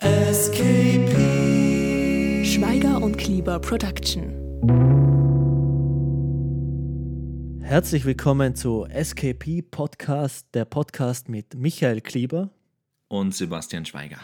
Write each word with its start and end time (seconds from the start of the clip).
SKP. 0.00 1.16
Schweiger 2.44 3.02
und 3.02 3.18
Klieber 3.18 3.58
Production. 3.58 4.32
Herzlich 7.60 8.04
willkommen 8.04 8.54
zu 8.54 8.86
SKP 8.86 9.62
Podcast, 9.62 10.46
der 10.54 10.66
Podcast 10.66 11.28
mit 11.28 11.56
Michael 11.56 12.00
Klieber 12.00 12.50
und 13.08 13.34
Sebastian 13.34 13.86
Schweiger. 13.86 14.18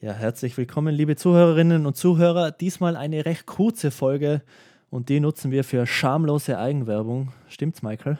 Ja, 0.00 0.14
herzlich 0.14 0.56
willkommen, 0.56 0.92
liebe 0.92 1.14
Zuhörerinnen 1.14 1.86
und 1.86 1.96
Zuhörer. 1.96 2.50
Diesmal 2.50 2.96
eine 2.96 3.24
recht 3.24 3.46
kurze 3.46 3.92
Folge 3.92 4.42
und 4.90 5.10
die 5.10 5.20
nutzen 5.20 5.52
wir 5.52 5.62
für 5.62 5.86
schamlose 5.86 6.58
Eigenwerbung. 6.58 7.30
Stimmt's, 7.46 7.82
Michael? 7.82 8.18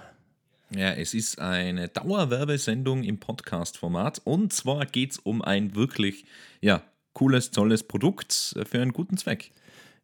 Ja, 0.74 0.92
es 0.92 1.14
ist 1.14 1.38
eine 1.38 1.88
Dauerwerbesendung 1.88 3.02
im 3.02 3.18
Podcast-Format 3.18 4.20
und 4.24 4.52
zwar 4.52 4.84
geht 4.84 5.12
es 5.12 5.18
um 5.18 5.40
ein 5.40 5.74
wirklich 5.74 6.26
ja, 6.60 6.82
cooles, 7.14 7.50
tolles 7.50 7.82
Produkt 7.82 8.54
für 8.68 8.82
einen 8.82 8.92
guten 8.92 9.16
Zweck. 9.16 9.50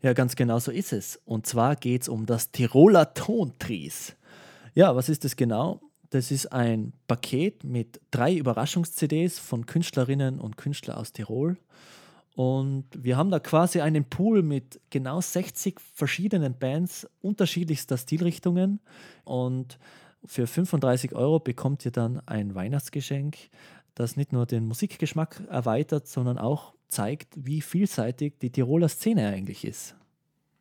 Ja, 0.00 0.14
ganz 0.14 0.36
genau 0.36 0.58
so 0.58 0.70
ist 0.70 0.92
es. 0.92 1.20
Und 1.24 1.46
zwar 1.46 1.76
geht 1.76 2.02
es 2.02 2.08
um 2.08 2.26
das 2.26 2.50
Tiroler 2.50 3.12
Tontries. 3.14 4.16
Ja, 4.74 4.96
was 4.96 5.08
ist 5.08 5.24
das 5.24 5.36
genau? 5.36 5.80
Das 6.10 6.30
ist 6.30 6.52
ein 6.52 6.92
Paket 7.08 7.64
mit 7.64 8.00
drei 8.10 8.34
Überraschungs-CDs 8.34 9.38
von 9.38 9.66
Künstlerinnen 9.66 10.40
und 10.40 10.56
Künstlern 10.56 10.96
aus 10.96 11.12
Tirol. 11.12 11.58
Und 12.36 12.86
wir 12.96 13.16
haben 13.16 13.30
da 13.30 13.38
quasi 13.38 13.80
einen 13.80 14.04
Pool 14.04 14.42
mit 14.42 14.80
genau 14.90 15.20
60 15.20 15.78
verschiedenen 15.80 16.58
Bands 16.58 17.08
unterschiedlichster 17.20 17.96
Stilrichtungen. 17.96 18.80
Und 19.24 19.78
für 20.24 20.46
35 20.46 21.14
Euro 21.14 21.38
bekommt 21.40 21.84
ihr 21.84 21.90
dann 21.90 22.20
ein 22.26 22.54
Weihnachtsgeschenk, 22.54 23.36
das 23.94 24.16
nicht 24.16 24.32
nur 24.32 24.46
den 24.46 24.66
Musikgeschmack 24.66 25.42
erweitert, 25.48 26.08
sondern 26.08 26.38
auch 26.38 26.74
zeigt, 26.88 27.34
wie 27.36 27.60
vielseitig 27.60 28.38
die 28.40 28.50
Tiroler 28.50 28.88
Szene 28.88 29.28
eigentlich 29.28 29.64
ist. 29.64 29.94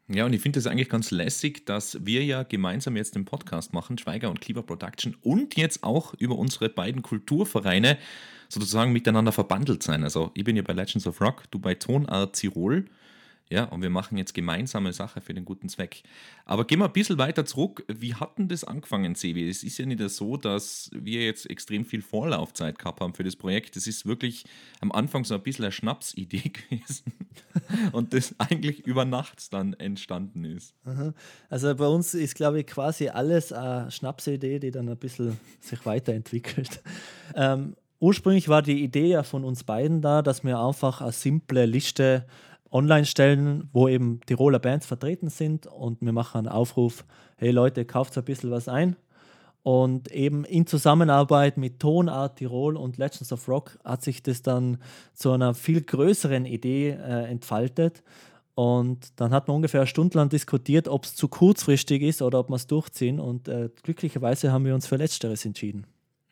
Ja, 0.09 0.25
und 0.25 0.33
ich 0.33 0.41
finde 0.41 0.59
es 0.59 0.67
eigentlich 0.67 0.89
ganz 0.89 1.11
lässig, 1.11 1.65
dass 1.65 2.05
wir 2.05 2.23
ja 2.25 2.43
gemeinsam 2.43 2.97
jetzt 2.97 3.15
den 3.15 3.23
Podcast 3.23 3.73
machen, 3.73 3.97
Schweiger 3.97 4.29
und 4.29 4.41
Kleber 4.41 4.61
Production, 4.61 5.15
und 5.21 5.55
jetzt 5.55 5.83
auch 5.83 6.13
über 6.15 6.37
unsere 6.37 6.69
beiden 6.69 7.01
Kulturvereine 7.01 7.97
sozusagen 8.49 8.91
miteinander 8.91 9.31
verbandelt 9.31 9.81
sein. 9.81 10.03
Also 10.03 10.31
ich 10.33 10.43
bin 10.43 10.57
ja 10.57 10.61
bei 10.61 10.73
Legends 10.73 11.07
of 11.07 11.21
Rock, 11.21 11.49
du 11.51 11.59
bei 11.59 11.75
Tonart 11.75 12.35
Tirol. 12.35 12.85
Ja, 13.49 13.65
und 13.65 13.81
wir 13.81 13.89
machen 13.89 14.17
jetzt 14.17 14.33
gemeinsame 14.33 14.93
Sache 14.93 15.21
für 15.21 15.33
den 15.33 15.45
guten 15.45 15.69
Zweck. 15.69 16.03
Aber 16.45 16.65
gehen 16.65 16.79
wir 16.79 16.85
ein 16.85 16.93
bisschen 16.93 17.17
weiter 17.17 17.45
zurück. 17.45 17.85
Wie 17.87 18.15
hat 18.15 18.37
denn 18.37 18.47
das 18.47 18.63
angefangen, 18.63 19.15
Sebi? 19.15 19.47
Es 19.47 19.63
ist 19.63 19.77
ja 19.77 19.85
nicht 19.85 20.01
so, 20.09 20.37
dass 20.37 20.89
wir 20.93 21.23
jetzt 21.23 21.49
extrem 21.49 21.85
viel 21.85 22.01
Vorlaufzeit 22.01 22.79
gehabt 22.79 23.01
haben 23.01 23.13
für 23.13 23.23
das 23.23 23.35
Projekt. 23.35 23.75
Es 23.75 23.85
ist 23.85 24.05
wirklich 24.05 24.45
am 24.79 24.91
Anfang 24.91 25.23
so 25.25 25.35
ein 25.35 25.43
bisschen 25.43 25.65
eine 25.65 25.71
Schnapsidee 25.71 26.49
gewesen 26.69 27.13
und 27.91 28.13
das 28.13 28.33
eigentlich 28.39 28.87
über 28.87 29.05
Nacht 29.05 29.53
dann 29.53 29.73
entstanden 29.73 30.45
ist. 30.45 30.73
Also 31.49 31.75
bei 31.75 31.87
uns 31.87 32.13
ist, 32.13 32.35
glaube 32.35 32.61
ich, 32.61 32.67
quasi 32.67 33.09
alles 33.09 33.51
eine 33.51 33.91
Schnapsidee, 33.91 34.59
die 34.59 34.71
dann 34.71 34.89
ein 34.89 34.97
bisschen 34.97 35.37
sich 35.59 35.85
weiterentwickelt. 35.85 36.81
Ähm, 37.35 37.75
ursprünglich 37.99 38.49
war 38.49 38.61
die 38.61 38.83
Idee 38.83 39.07
ja 39.07 39.23
von 39.23 39.43
uns 39.43 39.63
beiden 39.63 40.01
da, 40.01 40.21
dass 40.21 40.43
wir 40.43 40.59
einfach 40.59 41.01
eine 41.01 41.11
simple 41.11 41.65
Liste 41.65 42.25
online 42.73 43.05
stellen, 43.05 43.69
wo 43.71 43.87
eben 43.87 44.19
Tiroler 44.25 44.59
Bands 44.59 44.85
vertreten 44.85 45.29
sind 45.29 45.67
und 45.67 46.01
wir 46.01 46.11
machen 46.11 46.39
einen 46.39 46.47
Aufruf, 46.47 47.05
hey 47.37 47.51
Leute, 47.51 47.85
kauft 47.85 48.17
ein 48.17 48.25
bisschen 48.25 48.51
was 48.51 48.67
ein. 48.67 48.95
Und 49.61 50.11
eben 50.11 50.43
in 50.43 50.67
Zusammenarbeit 50.67 51.55
mit 51.57 51.79
Tonart 51.79 52.37
Tirol 52.37 52.75
und 52.75 52.97
Legends 52.97 53.31
of 53.31 53.47
Rock 53.47 53.79
hat 53.85 54.03
sich 54.03 54.21
das 54.21 54.41
dann 54.41 54.77
zu 55.13 55.31
einer 55.31 55.53
viel 55.53 55.81
größeren 55.81 56.45
Idee 56.45 56.89
äh, 56.89 57.29
entfaltet. 57.29 58.03
Und 58.55 59.19
dann 59.19 59.31
hat 59.31 59.47
man 59.47 59.55
ungefähr 59.55 59.81
eine 59.81 59.87
Stunde 59.87 60.17
lang 60.17 60.27
diskutiert, 60.27 60.89
ob 60.89 61.05
es 61.05 61.15
zu 61.15 61.29
kurzfristig 61.29 62.01
ist 62.01 62.21
oder 62.21 62.39
ob 62.39 62.49
wir 62.49 62.55
es 62.55 62.67
durchziehen. 62.67 63.21
Und 63.21 63.47
äh, 63.47 63.69
glücklicherweise 63.83 64.51
haben 64.51 64.65
wir 64.65 64.75
uns 64.75 64.85
für 64.85 64.97
Letzteres 64.97 65.45
entschieden. 65.45 65.87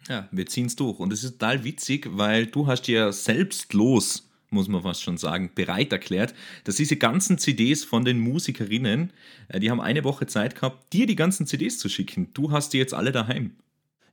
Ja, 0.10 0.28
wir 0.32 0.46
ziehen 0.48 0.66
es 0.66 0.76
durch. 0.76 1.00
Und 1.00 1.14
es 1.14 1.24
ist 1.24 1.40
total 1.40 1.64
witzig, 1.64 2.10
weil 2.12 2.48
du 2.48 2.68
hast 2.68 2.88
ja 2.90 3.14
selbstlos 3.14 4.31
muss 4.52 4.68
man 4.68 4.84
fast 4.84 5.02
schon 5.02 5.18
sagen, 5.18 5.50
bereit 5.56 5.92
erklärt, 5.92 6.34
dass 6.66 6.76
diese 6.76 6.98
ganzen 6.98 7.38
CDs 7.38 7.84
von 7.84 8.06
den 8.06 8.20
Musikerinnen, 8.20 9.12
äh, 9.48 9.60
die 9.60 9.72
haben 9.72 9.82
eine 9.82 10.04
Woche 10.04 10.28
Zeit 10.28 10.56
gehabt, 10.56 10.94
dir 10.94 11.08
die 11.08 11.16
ganzen 11.16 11.48
CDs 11.48 11.80
zu 11.80 11.90
schicken. 11.90 12.30
Du 12.34 12.52
hast 12.52 12.74
die 12.74 12.78
jetzt 12.78 12.94
alle 12.94 13.12
daheim. 13.12 13.56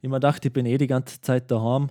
Ich 0.01 0.09
mir 0.09 0.21
dachte, 0.21 0.49
ich 0.49 0.55
bin 0.55 0.65
eh 0.65 0.79
die 0.79 0.87
ganze 0.87 1.21
Zeit 1.21 1.51
daheim 1.51 1.91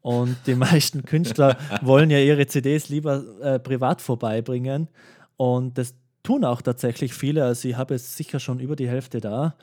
und 0.00 0.36
die 0.46 0.54
meisten 0.56 1.04
Künstler 1.04 1.56
wollen 1.82 2.10
ja 2.10 2.18
ihre 2.18 2.46
CDs 2.46 2.88
lieber 2.88 3.22
äh, 3.40 3.58
privat 3.60 4.02
vorbeibringen 4.02 4.88
und 5.36 5.78
das 5.78 5.94
tun 6.24 6.44
auch 6.44 6.62
tatsächlich 6.62 7.14
viele. 7.14 7.44
Also 7.44 7.68
ich 7.68 7.76
habe 7.76 7.94
jetzt 7.94 8.16
sicher 8.16 8.40
schon 8.40 8.58
über 8.58 8.74
die 8.74 8.88
Hälfte 8.88 9.20
da 9.20 9.54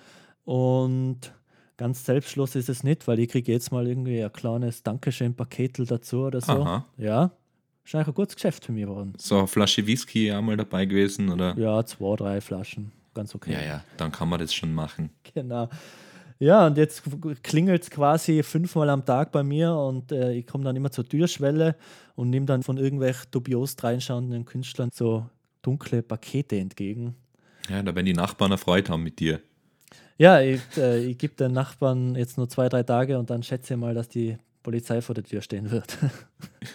und 0.46 1.34
ganz 1.76 2.06
selbstlos 2.06 2.56
ist 2.56 2.70
es 2.70 2.84
nicht, 2.84 3.08
weil 3.08 3.20
ich 3.20 3.30
kriege 3.30 3.52
jetzt 3.52 3.74
mal 3.74 3.88
irgendwie 3.88 4.24
ein 4.24 4.32
kleines 4.32 4.84
Dankeschön-Paketel 4.84 5.86
dazu 5.86 6.22
oder 6.22 6.40
so. 6.40 6.54
Aha. 6.54 6.86
Ja, 6.98 7.32
ist 7.86 7.96
eigentlich 7.96 8.08
ein 8.08 8.14
gutes 8.14 8.36
Geschäft 8.36 8.66
für 8.66 8.72
mich 8.72 8.84
geworden. 8.84 9.14
So 9.18 9.40
eine 9.40 9.48
Flasche 9.48 9.86
Whisky 9.86 10.32
auch 10.32 10.42
mal 10.42 10.58
dabei 10.58 10.86
gewesen, 10.86 11.30
oder? 11.30 11.58
Ja, 11.58 11.84
zwei, 11.86 12.16
drei 12.16 12.42
Flaschen. 12.42 12.92
Ganz 13.14 13.36
okay. 13.36 13.54
Ja, 13.54 13.62
ja, 13.62 13.84
dann 13.98 14.12
kann 14.12 14.30
man 14.30 14.40
das 14.40 14.54
schon 14.54 14.74
machen. 14.74 15.10
Genau. 15.34 15.70
Ja, 16.40 16.66
und 16.66 16.76
jetzt 16.78 17.04
klingelt 17.44 17.84
es 17.84 17.92
quasi 17.92 18.42
fünfmal 18.42 18.90
am 18.90 19.06
Tag 19.06 19.32
bei 19.32 19.44
mir 19.44 19.76
und 19.76 20.12
äh, 20.12 20.34
ich 20.34 20.48
komme 20.48 20.64
dann 20.64 20.76
immer 20.76 20.90
zur 20.90 21.08
Türschwelle 21.08 21.76
und 22.16 22.32
nehme 22.32 22.48
dann 22.48 22.64
von 22.64 22.78
irgendwelchen 22.78 23.30
dubios 23.30 23.76
reinschauenden 23.80 24.46
Künstlern 24.46 24.90
so 24.92 25.30
dunkle 25.62 26.02
Pakete 26.02 26.58
entgegen. 26.58 27.16
Ja, 27.70 27.84
da 27.84 27.94
werden 27.94 28.08
die 28.08 28.14
Nachbarn 28.14 28.52
erfreut 28.52 28.90
haben 28.90 29.04
mit 29.04 29.20
dir. 29.20 29.40
Ja, 30.18 30.42
ich, 30.42 30.62
äh, 30.78 31.04
ich 31.06 31.20
gebe 31.20 31.36
den 31.36 31.52
Nachbarn 31.52 32.16
jetzt 32.16 32.38
nur 32.38 32.50
zwei, 32.50 32.70
drei 32.70 32.82
Tage 32.82 33.20
und 33.20 33.30
dann 33.30 33.44
schätze 33.44 33.76
ich 33.76 33.80
mal, 33.80 33.94
dass 33.94 34.10
die 34.10 34.38
Polizei 34.64 35.02
vor 35.02 35.14
der 35.14 35.24
Tür 35.24 35.42
stehen 35.42 35.70
wird. 35.70 35.98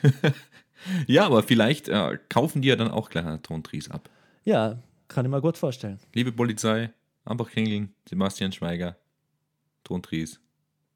Ja, 1.06 1.26
aber 1.26 1.42
vielleicht 1.42 1.88
äh, 1.88 2.19
kaufen 2.28 2.62
die 2.62 2.69
ja 2.69 2.76
dann 2.76 2.91
auch 2.91 3.10
gleich 3.10 3.25
einen 3.25 3.42
Tontries 3.42 3.91
ab. 3.91 4.09
Ja, 4.44 4.78
kann 5.09 5.25
ich 5.25 5.31
mir 5.31 5.41
gut 5.41 5.56
vorstellen. 5.56 5.98
Liebe 6.14 6.32
Polizei, 6.32 6.91
einfach 7.25 7.50
klingeln, 7.50 7.94
Sebastian 8.09 8.53
Schweiger, 8.53 8.97
Tontries, 9.84 10.41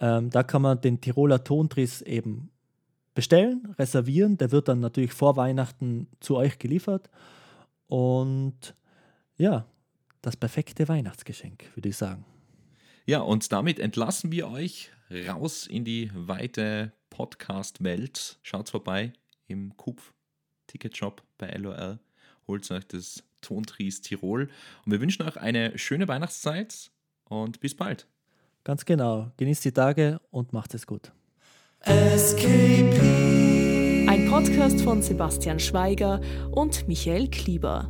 Ähm, 0.00 0.30
da 0.30 0.44
kann 0.44 0.62
man 0.62 0.80
den 0.80 1.00
Tiroler 1.00 1.42
Tontries 1.42 2.02
eben 2.02 2.52
bestellen, 3.18 3.74
reservieren. 3.80 4.38
Der 4.38 4.52
wird 4.52 4.68
dann 4.68 4.78
natürlich 4.78 5.12
vor 5.12 5.34
Weihnachten 5.36 6.06
zu 6.20 6.36
euch 6.36 6.60
geliefert. 6.60 7.10
Und 7.88 8.76
ja, 9.36 9.66
das 10.22 10.36
perfekte 10.36 10.86
Weihnachtsgeschenk, 10.86 11.64
würde 11.74 11.88
ich 11.88 11.96
sagen. 11.96 12.24
Ja, 13.06 13.18
und 13.18 13.50
damit 13.50 13.80
entlassen 13.80 14.30
wir 14.30 14.48
euch 14.48 14.92
raus 15.26 15.66
in 15.66 15.84
die 15.84 16.12
weite 16.14 16.92
Podcast-Welt. 17.10 18.38
Schaut 18.44 18.68
vorbei 18.68 19.12
im 19.48 19.76
Kupf 19.76 20.14
Ticketshop 20.68 21.24
bei 21.38 21.50
LOL. 21.50 21.98
Holt 22.46 22.70
euch 22.70 22.86
das 22.86 23.24
Tontries 23.40 24.00
Tirol. 24.00 24.48
Und 24.86 24.92
wir 24.92 25.00
wünschen 25.00 25.26
euch 25.26 25.36
eine 25.36 25.76
schöne 25.76 26.06
Weihnachtszeit 26.06 26.92
und 27.24 27.58
bis 27.58 27.74
bald. 27.74 28.06
Ganz 28.62 28.84
genau. 28.84 29.32
Genießt 29.38 29.64
die 29.64 29.72
Tage 29.72 30.20
und 30.30 30.52
macht 30.52 30.72
es 30.74 30.86
gut. 30.86 31.10
Ein 34.08 34.28
Podcast 34.30 34.80
von 34.80 35.00
Sebastian 35.00 35.60
Schweiger 35.60 36.20
und 36.50 36.88
Michael 36.88 37.28
Klieber. 37.28 37.88